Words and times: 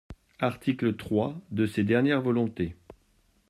Article 0.39 0.95
trois 0.95 1.39
de 1.51 1.67
ses 1.67 1.83
dernières 1.83 2.23
volontés. 2.23 2.75